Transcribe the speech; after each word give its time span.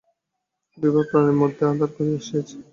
বিভার 0.77 1.05
প্রাণের 1.09 1.35
মধ্যে 1.41 1.63
আঁধার 1.69 1.89
করিয়া 1.95 2.19
আসিয়াছে। 2.21 2.55